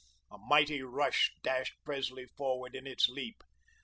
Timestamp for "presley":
1.83-2.25